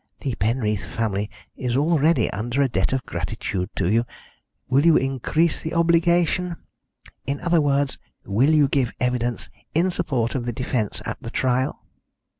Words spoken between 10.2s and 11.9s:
of the defence at the trial?"